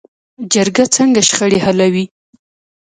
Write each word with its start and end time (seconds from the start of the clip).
جرګه 0.53 0.85
څنګه 0.95 1.21
شخړې 1.29 1.59
حلوي؟ 1.65 2.05